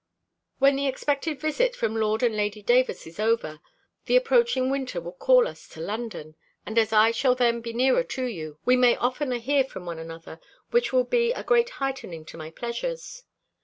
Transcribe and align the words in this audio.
When 0.57 0.75
the 0.77 0.87
expected 0.87 1.39
visit 1.39 1.75
from 1.75 1.95
Lord 1.95 2.23
and 2.23 2.35
Lady 2.35 2.63
Davers 2.63 3.05
is 3.05 3.19
over, 3.19 3.59
the 4.05 4.15
approaching 4.15 4.71
winter 4.71 4.99
will 4.99 5.11
call 5.11 5.47
us 5.47 5.67
to 5.67 5.79
London; 5.79 6.33
and 6.65 6.79
as 6.79 6.91
I 6.91 7.11
shall 7.11 7.35
then 7.35 7.61
be 7.61 7.71
nearer 7.71 8.03
to 8.05 8.23
you, 8.25 8.57
we 8.65 8.75
may 8.75 8.95
oftener 8.97 9.37
hear 9.37 9.63
from 9.63 9.85
one 9.85 9.99
another, 9.99 10.39
which 10.71 10.91
will 10.91 11.03
be 11.03 11.31
a 11.33 11.43
great 11.43 11.69
heightening 11.77 12.25
to 12.25 12.37
my 12.37 12.49
pleasures. 12.49 13.25